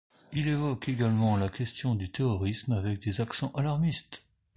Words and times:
Il 0.33 0.47
évoque 0.47 0.89
également 0.89 1.37
la 1.37 1.47
question 1.47 1.93
du 1.93 2.09
terrorisme 2.09 2.71
avec 2.71 3.03
des 3.03 3.21
accents 3.21 3.51
alarmistes. 3.53 4.25